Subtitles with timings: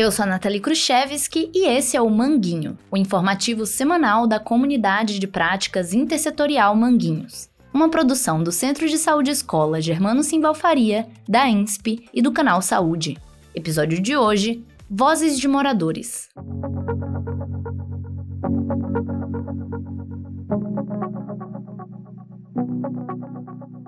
[0.00, 5.18] Eu sou a Nathalie Khrushchevski e esse é o Manguinho, o informativo semanal da Comunidade
[5.18, 7.50] de Práticas Intersetorial Manguinhos.
[7.70, 13.18] Uma produção do Centro de Saúde Escola Germano Simvalfaria, da ENSP e do canal Saúde.
[13.54, 16.30] Episódio de hoje: Vozes de Moradores.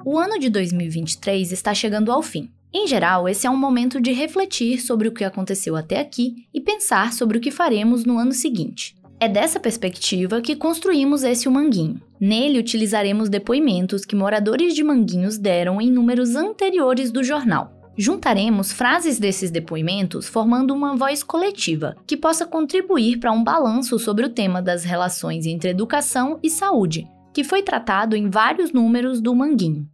[0.04, 2.52] O ano de 2023 está chegando ao fim.
[2.74, 6.60] Em geral, esse é um momento de refletir sobre o que aconteceu até aqui e
[6.60, 8.96] pensar sobre o que faremos no ano seguinte.
[9.20, 12.00] É dessa perspectiva que construímos esse Manguinho.
[12.18, 17.70] Nele utilizaremos depoimentos que moradores de Manguinhos deram em números anteriores do jornal.
[17.96, 24.24] Juntaremos frases desses depoimentos formando uma voz coletiva que possa contribuir para um balanço sobre
[24.24, 29.34] o tema das relações entre educação e saúde, que foi tratado em vários números do
[29.34, 29.86] Manguinho.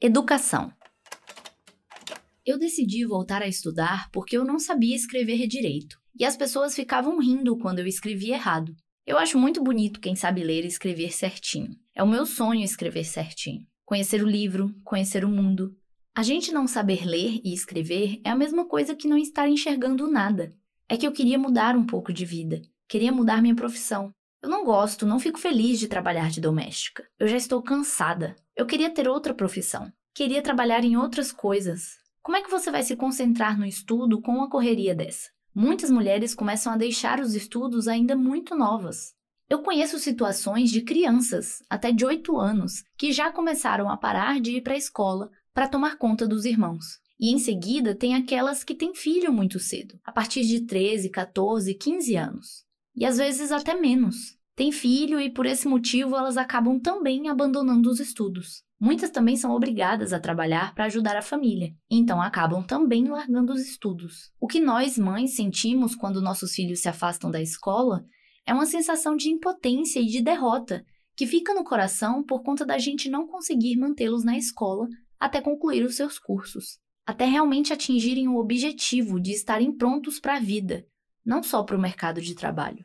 [0.00, 0.70] Educação.
[2.46, 7.18] Eu decidi voltar a estudar porque eu não sabia escrever direito, e as pessoas ficavam
[7.18, 8.76] rindo quando eu escrevia errado.
[9.06, 11.74] Eu acho muito bonito quem sabe ler e escrever certinho.
[11.94, 13.66] É o meu sonho escrever certinho.
[13.86, 15.74] Conhecer o livro, conhecer o mundo.
[16.14, 20.06] A gente não saber ler e escrever é a mesma coisa que não estar enxergando
[20.06, 20.52] nada.
[20.86, 24.12] É que eu queria mudar um pouco de vida, queria mudar minha profissão.
[24.42, 27.08] Eu não gosto, não fico feliz de trabalhar de doméstica.
[27.18, 28.36] Eu já estou cansada.
[28.54, 29.90] Eu queria ter outra profissão.
[30.14, 32.03] Queria trabalhar em outras coisas.
[32.24, 35.28] Como é que você vai se concentrar no estudo com uma correria dessa?
[35.54, 39.12] Muitas mulheres começam a deixar os estudos ainda muito novas.
[39.46, 44.52] Eu conheço situações de crianças, até de 8 anos, que já começaram a parar de
[44.52, 46.98] ir para a escola para tomar conta dos irmãos.
[47.20, 51.74] E em seguida tem aquelas que têm filho muito cedo, a partir de 13, 14,
[51.74, 52.64] 15 anos.
[52.96, 54.38] E às vezes até menos.
[54.56, 58.63] Tem filho e por esse motivo elas acabam também abandonando os estudos.
[58.80, 63.60] Muitas também são obrigadas a trabalhar para ajudar a família, então acabam também largando os
[63.60, 64.32] estudos.
[64.40, 68.04] O que nós, mães, sentimos quando nossos filhos se afastam da escola
[68.46, 70.84] é uma sensação de impotência e de derrota,
[71.16, 75.84] que fica no coração por conta da gente não conseguir mantê-los na escola até concluir
[75.84, 80.84] os seus cursos, até realmente atingirem o objetivo de estarem prontos para a vida,
[81.24, 82.84] não só para o mercado de trabalho.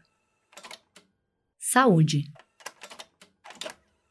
[1.57, 2.23] Saúde.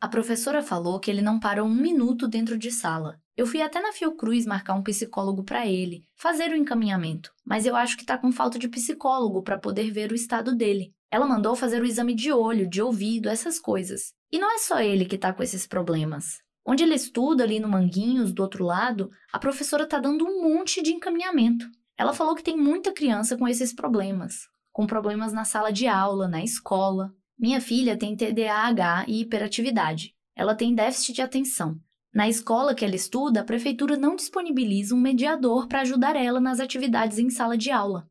[0.01, 3.21] A professora falou que ele não para um minuto dentro de sala.
[3.37, 7.75] Eu fui até na Fiocruz marcar um psicólogo para ele, fazer o encaminhamento, mas eu
[7.75, 10.95] acho que tá com falta de psicólogo para poder ver o estado dele.
[11.11, 14.13] Ela mandou fazer o exame de olho, de ouvido, essas coisas.
[14.31, 16.39] E não é só ele que tá com esses problemas.
[16.65, 20.81] Onde ele estuda, ali no Manguinhos, do outro lado, a professora tá dando um monte
[20.81, 21.67] de encaminhamento.
[21.97, 26.29] Ela falou que tem muita criança com esses problemas, com problemas na sala de aula,
[26.29, 27.13] na escola.
[27.38, 30.12] Minha filha tem TDAH e hiperatividade.
[30.34, 31.78] Ela tem déficit de atenção.
[32.12, 36.59] Na escola que ela estuda, a prefeitura não disponibiliza um mediador para ajudar ela nas
[36.59, 38.09] atividades em sala de aula.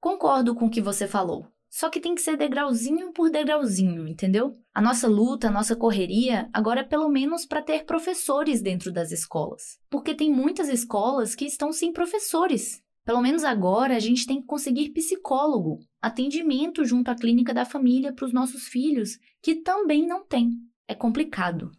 [0.00, 1.46] Concordo com o que você falou.
[1.68, 4.56] Só que tem que ser degrauzinho por degrauzinho, entendeu?
[4.74, 9.12] A nossa luta, a nossa correria agora é pelo menos para ter professores dentro das
[9.12, 9.78] escolas.
[9.88, 12.82] Porque tem muitas escolas que estão sem professores.
[13.04, 18.12] Pelo menos agora a gente tem que conseguir psicólogo, atendimento junto à clínica da família
[18.12, 20.52] para os nossos filhos, que também não tem.
[20.88, 21.70] É complicado.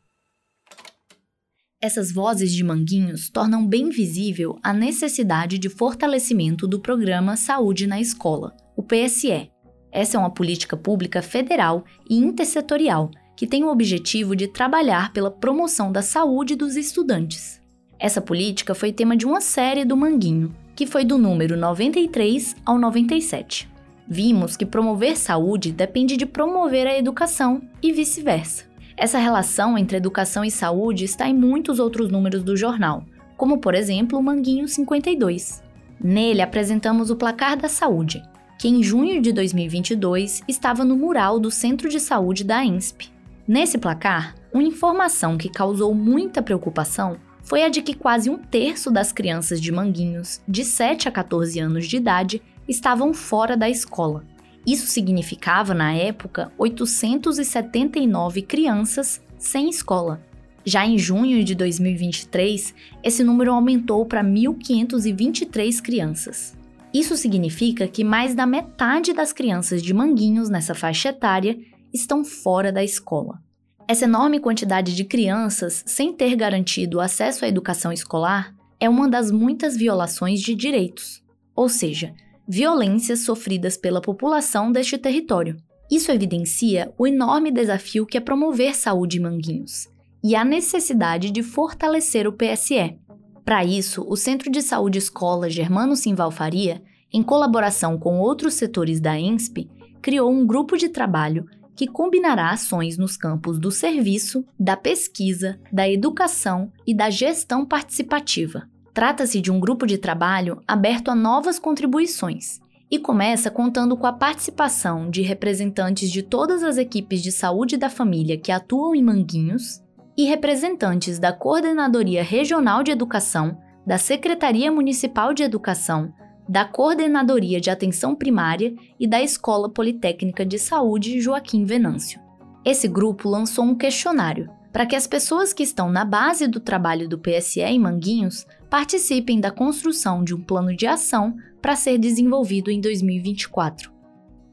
[1.81, 8.01] Essas vozes de Manguinhos tornam bem visível a necessidade de fortalecimento do programa Saúde na
[8.01, 9.51] Escola, o PSE.
[9.91, 15.29] Essa é uma política pública federal e intersetorial que tem o objetivo de trabalhar pela
[15.29, 17.61] promoção da saúde dos estudantes.
[17.99, 22.79] Essa política foi tema de uma série do Manguinho, que foi do número 93 ao
[22.79, 23.76] 97.
[24.09, 28.63] Vimos que promover saúde depende de promover a educação e vice-versa.
[28.95, 33.03] Essa relação entre educação e saúde está em muitos outros números do jornal,
[33.35, 35.62] como por exemplo o Manguinho 52.
[36.01, 38.23] Nele apresentamos o placar da saúde,
[38.57, 43.09] que em junho de 2022 estava no mural do Centro de Saúde da ENSP.
[43.46, 48.90] Nesse placar, uma informação que causou muita preocupação foi a de que quase um terço
[48.90, 54.25] das crianças de Manguinhos, de 7 a 14 anos de idade, estavam fora da escola.
[54.66, 60.22] Isso significava, na época, 879 crianças sem escola.
[60.66, 66.58] Já em junho de 2023, esse número aumentou para 1.523 crianças.
[66.93, 71.58] Isso significa que mais da metade das crianças de Manguinhos nessa faixa etária
[71.93, 73.40] estão fora da escola.
[73.87, 79.31] Essa enorme quantidade de crianças sem ter garantido acesso à educação escolar é uma das
[79.31, 81.23] muitas violações de direitos,
[81.55, 82.14] ou seja,
[82.47, 85.58] violências sofridas pela população deste território.
[85.91, 89.88] Isso evidencia o enorme desafio que é promover saúde em Manguinhos
[90.23, 92.97] e a necessidade de fortalecer o PSE.
[93.46, 99.00] Para isso, o Centro de Saúde Escola Germano Simval Faria em colaboração com outros setores
[99.00, 99.70] da ENSP,
[100.02, 101.46] criou um grupo de trabalho
[101.76, 108.67] que combinará ações nos campos do serviço, da pesquisa, da educação e da gestão participativa.
[108.97, 112.59] Trata-se de um grupo de trabalho aberto a novas contribuições
[112.90, 117.91] e começa contando com a participação de representantes de todas as equipes de saúde da
[117.91, 119.84] família que atuam em Manguinhos
[120.17, 126.11] e representantes da Coordenadoria Regional de Educação, da Secretaria Municipal de Educação,
[126.50, 132.20] da Coordenadoria de Atenção Primária e da Escola Politécnica de Saúde Joaquim Venâncio.
[132.66, 137.08] Esse grupo lançou um questionário para que as pessoas que estão na base do trabalho
[137.08, 142.69] do PSE em Manguinhos participem da construção de um plano de ação para ser desenvolvido
[142.69, 143.91] em 2024.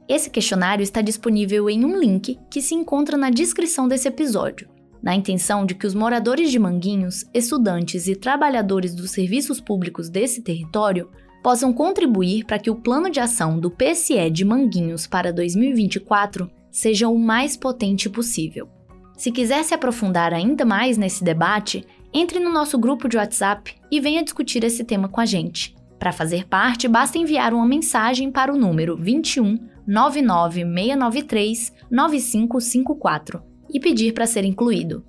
[0.09, 4.69] Esse questionário está disponível em um link que se encontra na descrição desse episódio,
[5.03, 10.43] na intenção de que os moradores de Manguinhos, estudantes e trabalhadores dos serviços públicos desse
[10.43, 11.11] território
[11.43, 17.09] possam contribuir para que o plano de ação do PSE de Manguinhos para 2024 seja
[17.09, 18.69] o mais potente possível.
[19.17, 24.01] Se quiser se aprofundar ainda mais nesse debate, entre no nosso grupo de WhatsApp e
[24.01, 25.75] venha discutir esse tema com a gente.
[25.99, 34.13] Para fazer parte, basta enviar uma mensagem para o número 21 99693 9554 e pedir
[34.13, 35.05] para ser incluído.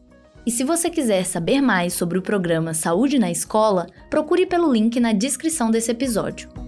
[0.46, 5.00] E se você quiser saber mais sobre o programa Saúde na Escola, procure pelo link
[5.00, 6.65] na descrição desse episódio.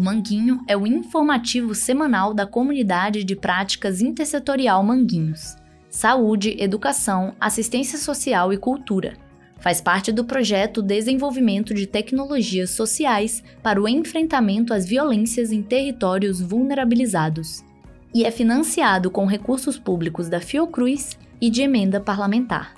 [0.00, 5.58] O Manguinho é o informativo semanal da comunidade de práticas intersetorial Manguinhos.
[5.90, 9.12] Saúde, educação, assistência social e cultura
[9.58, 16.40] Faz parte do projeto Desenvolvimento de Tecnologias Sociais para o Enfrentamento às Violências em Territórios
[16.40, 17.62] Vulnerabilizados
[18.14, 22.74] e é financiado com recursos públicos da Fiocruz e de emenda parlamentar.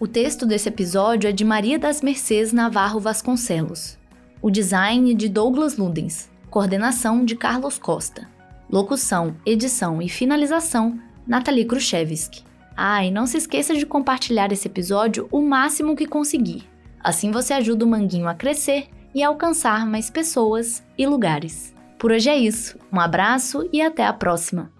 [0.00, 3.98] O texto desse episódio é de Maria das Mercês Navarro Vasconcelos.
[4.40, 6.29] O design de Douglas Ludens.
[6.50, 8.28] Coordenação de Carlos Costa.
[8.68, 12.42] Locução, edição e finalização Nathalie Khrushchevsky.
[12.76, 16.68] Ah, e não se esqueça de compartilhar esse episódio o máximo que conseguir.
[16.98, 21.72] Assim você ajuda o Manguinho a crescer e a alcançar mais pessoas e lugares.
[21.96, 22.76] Por hoje é isso.
[22.92, 24.72] Um abraço e até a próxima.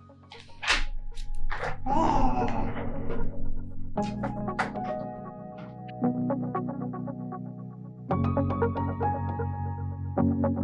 [10.42, 10.58] Thank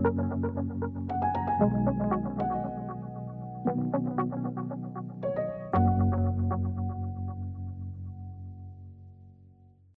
[4.56, 4.66] you.